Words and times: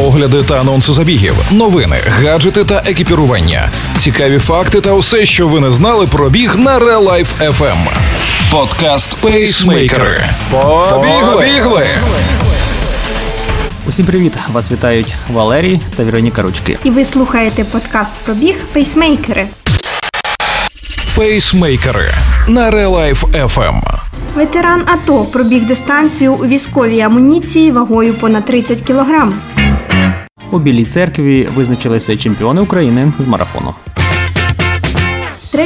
огляди 0.00 0.42
та 0.42 0.60
анонси 0.60 0.92
забігів, 0.92 1.34
новини, 1.52 1.96
гаджети 2.06 2.64
та 2.64 2.82
екіпірування, 2.86 3.70
цікаві 3.98 4.38
факти 4.38 4.80
та 4.80 4.92
усе, 4.92 5.26
що 5.26 5.48
ви 5.48 5.60
не 5.60 5.70
знали 5.70 6.06
про 6.06 6.30
біг 6.30 6.56
на 6.56 6.78
Real 6.78 7.08
Life 7.08 7.50
FM. 7.58 7.76
Подкаст 8.50 9.20
Пейсмейкери. 9.20 10.24
Побігли! 10.50 11.86
Усім 13.88 14.06
привіт! 14.06 14.32
Вас 14.52 14.72
вітають 14.72 15.14
Валерій 15.32 15.80
та 15.96 16.04
Вероніка 16.04 16.42
Ручки. 16.42 16.78
І 16.84 16.90
ви 16.90 17.04
слухаєте 17.04 17.64
подкаст 17.64 18.12
про 18.24 18.34
біг 18.34 18.54
Пейсмейкери. 18.72 19.46
Пейсмейкери 21.16 22.14
на 22.48 22.70
Real 22.70 22.90
Life 22.90 23.46
FM. 23.46 23.80
Ветеран 24.36 24.82
АТО 24.86 25.24
пробіг 25.24 25.66
дистанцію 25.66 26.34
у 26.34 26.46
військовій 26.46 27.00
амуніції 27.00 27.70
вагою 27.70 28.14
понад 28.14 28.44
30 28.44 28.80
кілограм. 28.80 29.34
У 30.52 30.58
Білій 30.58 30.84
церкві 30.84 31.48
визначилися 31.54 32.16
чемпіони 32.16 32.60
України 32.60 33.12
з 33.18 33.26
марафону. 33.26 33.74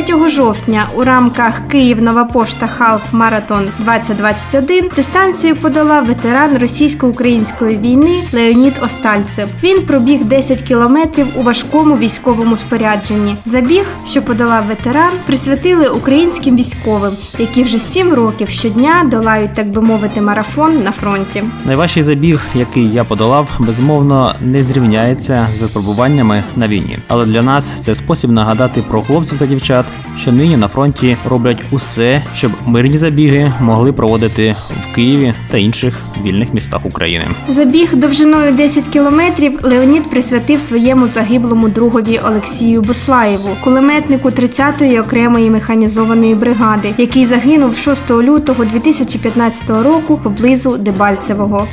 3 0.02 0.30
жовтня 0.30 0.86
у 0.96 1.04
рамках 1.04 1.68
Київ 1.68 2.02
Нова 2.02 2.24
Пошта 2.24 2.66
Халф 2.66 3.12
Маратон 3.12 3.68
2021 3.78 4.90
дистанцію 4.96 5.56
подолав 5.56 6.06
ветеран 6.06 6.58
російсько-української 6.58 7.78
війни 7.78 8.22
Леонід 8.32 8.74
Остальцев. 8.82 9.48
Він 9.62 9.82
пробіг 9.82 10.24
10 10.24 10.62
кілометрів 10.62 11.26
у 11.36 11.42
важкому 11.42 11.96
військовому 11.96 12.56
спорядженні. 12.56 13.36
Забіг, 13.46 13.84
що 14.06 14.22
подолав 14.22 14.66
ветеран, 14.66 15.12
присвятили 15.26 15.88
українським 15.88 16.56
військовим, 16.56 17.12
які 17.38 17.62
вже 17.62 17.78
7 17.78 18.14
років 18.14 18.48
щодня 18.48 19.04
долають, 19.10 19.54
так 19.54 19.68
би 19.68 19.82
мовити, 19.82 20.20
марафон 20.20 20.78
на 20.78 20.92
фронті. 20.92 21.42
Найважчий 21.66 22.02
забіг, 22.02 22.40
який 22.54 22.88
я 22.88 23.04
подолав, 23.04 23.48
безумовно 23.58 24.34
не 24.40 24.64
зрівняється 24.64 25.46
з 25.58 25.62
випробуваннями 25.62 26.42
на 26.56 26.68
війні. 26.68 26.98
Але 27.08 27.24
для 27.24 27.42
нас 27.42 27.70
це 27.80 27.94
спосіб 27.94 28.30
нагадати 28.30 28.82
про 28.82 29.02
хлопців 29.02 29.38
та 29.38 29.46
дівчат 29.46 29.83
дівчат, 29.84 30.20
що 30.20 30.32
нині 30.32 30.56
на 30.56 30.68
фронті 30.68 31.16
роблять 31.28 31.62
усе, 31.70 32.22
щоб 32.36 32.50
мирні 32.66 32.98
забіги 32.98 33.52
могли 33.60 33.92
проводити 33.92 34.56
в 34.70 34.94
Києві 34.94 35.34
та 35.50 35.58
інших 35.58 36.00
вільних 36.24 36.54
містах 36.54 36.86
України. 36.86 37.24
Забіг 37.48 37.94
довжиною 37.94 38.52
10 38.52 38.88
кілометрів 38.88 39.58
Леонід 39.62 40.10
присвятив 40.10 40.60
своєму 40.60 41.06
загиблому 41.06 41.68
другові 41.68 42.20
Олексію 42.26 42.82
Буслаєву, 42.82 43.48
кулеметнику 43.64 44.28
30-ї 44.28 45.00
окремої 45.00 45.50
механізованої 45.50 46.34
бригади, 46.34 46.94
який 46.98 47.26
загинув 47.26 47.76
6 47.76 48.10
лютого 48.10 48.64
2015 48.64 49.70
року 49.70 50.20
поблизу 50.22 50.76
Дебальцевого. 50.76 51.66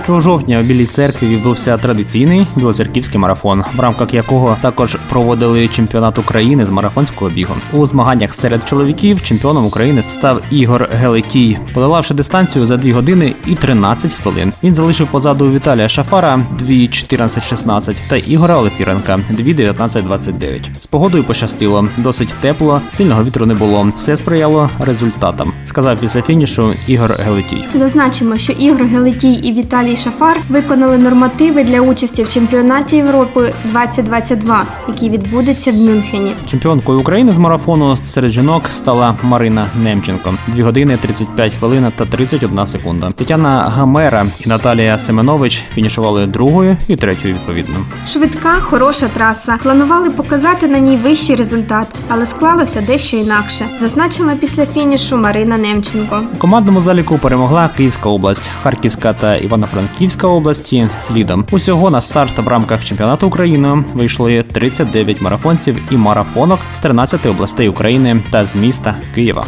3 0.00 0.20
жовтня 0.20 0.60
у 0.60 0.62
Білій 0.62 0.86
церкві 0.86 1.26
відбувся 1.26 1.76
традиційний 1.78 2.46
білоцерківський 2.56 3.20
марафон, 3.20 3.64
в 3.76 3.80
рамках 3.80 4.14
якого 4.14 4.56
також 4.62 4.96
проводили 5.08 5.68
чемпіонат 5.68 6.18
України 6.18 6.66
з 6.66 6.70
марафонського 6.70 7.30
бігу. 7.30 7.54
У 7.72 7.86
змаганнях 7.86 8.34
серед 8.34 8.68
чоловіків 8.68 9.22
чемпіоном 9.22 9.66
України 9.66 10.02
став 10.08 10.40
Ігор 10.50 10.88
Гелетій, 10.92 11.58
подолавши 11.74 12.14
дистанцію 12.14 12.66
за 12.66 12.76
2 12.76 12.94
години 12.94 13.34
і 13.46 13.54
13 13.54 14.12
хвилин. 14.12 14.52
Він 14.62 14.74
залишив 14.74 15.06
позаду 15.06 15.52
Віталія 15.52 15.88
Шафара 15.88 16.40
2.14.16 16.68 17.96
та 18.08 18.16
Ігора 18.16 18.58
Олефіренка 18.58 19.20
2.19.29. 19.30 20.74
З 20.74 20.86
погодою 20.86 21.24
пощастило, 21.24 21.88
досить 21.96 22.34
тепло, 22.40 22.80
сильного 22.92 23.24
вітру 23.24 23.46
не 23.46 23.54
було. 23.54 23.88
Все 23.96 24.16
сприяло 24.16 24.70
результатам. 24.78 25.52
Сказав 25.66 25.98
після 25.98 26.22
фінішу 26.22 26.70
Ігор 26.86 27.16
Гелетій. 27.24 27.64
Зазначимо, 27.74 28.38
що 28.38 28.52
Ігор 28.52 28.82
Гелетій 28.82 29.32
і 29.32 29.52
Віталій 29.52 29.83
Віталій 29.84 29.96
Шафар 29.96 30.40
виконали 30.48 30.98
нормативи 30.98 31.64
для 31.64 31.80
участі 31.80 32.22
в 32.22 32.28
чемпіонаті 32.28 32.96
Європи 32.96 33.52
2022, 33.64 34.62
який 34.88 35.10
відбудеться 35.10 35.72
в 35.72 35.74
Мюнхені. 35.74 36.32
Чемпіонкою 36.50 37.00
України 37.00 37.32
з 37.32 37.38
марафону 37.38 37.96
серед 37.96 38.32
жінок 38.32 38.62
стала 38.76 39.14
Марина 39.22 39.66
Немченко. 39.82 40.34
2 40.46 40.64
години 40.64 40.96
35 40.96 41.54
хвилин 41.54 41.86
та 41.96 42.06
31 42.06 42.66
секунда. 42.66 43.10
Тетяна 43.10 43.64
Гамера 43.76 44.26
і 44.46 44.48
Наталія 44.48 44.98
Семенович 44.98 45.62
фінішували 45.74 46.26
другою 46.26 46.76
і 46.88 46.96
третьою 46.96 47.34
відповідно. 47.34 47.74
Швидка, 48.12 48.60
хороша 48.60 49.08
траса. 49.08 49.58
Планували 49.62 50.10
показати 50.10 50.68
на 50.68 50.78
ній 50.78 50.96
вищий 50.96 51.36
результат, 51.36 51.86
але 52.08 52.26
склалося 52.26 52.80
дещо 52.80 53.16
інакше. 53.16 53.64
Зазначила 53.80 54.32
після 54.40 54.66
фінішу 54.66 55.16
Марина 55.16 55.56
Немченко. 55.56 56.20
У 56.34 56.36
командному 56.36 56.80
заліку 56.80 57.18
перемогла 57.18 57.70
Київська 57.76 58.08
область, 58.08 58.50
Харківська 58.62 59.12
та 59.12 59.36
Івано. 59.36 59.63
Івано-Франківська 59.64 60.26
області 60.26 60.86
слідом. 60.98 61.46
Усього 61.50 61.90
на 61.90 62.00
старт 62.00 62.38
в 62.38 62.48
рамках 62.48 62.84
чемпіонату 62.84 63.26
України 63.26 63.84
вийшли 63.94 64.42
39 64.42 65.20
марафонців 65.20 65.78
і 65.90 65.96
марафонок 65.96 66.60
з 66.76 66.80
13 66.80 67.26
областей 67.26 67.68
України 67.68 68.22
та 68.30 68.44
з 68.44 68.56
міста 68.56 68.96
Києва. 69.14 69.46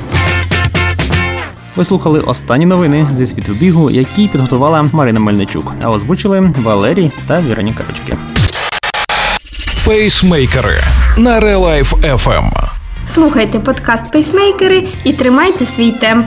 Ви 1.77 1.85
слухали 1.85 2.21
останні 2.21 2.67
новини 2.67 3.09
зі 3.13 3.27
світу 3.27 3.53
бігу, 3.53 3.91
які 3.91 4.29
підготувала 4.29 4.85
Марина 4.93 5.21
Мельничук, 5.21 5.73
а 5.83 5.91
озвучили 5.91 6.53
Валерій 6.63 7.11
та 7.27 7.41
Віроніка 7.41 7.85
Ручки. 7.89 8.19
Пейсмейкери 9.85 10.81
на 11.17 11.41
Релайф 11.41 11.95
FM. 11.95 12.51
Слухайте 13.15 13.59
подкаст 13.59 14.13
Пейсмейкери 14.13 14.89
і 15.05 15.13
тримайте 15.13 15.67
свій 15.67 15.93
темп. 15.93 16.27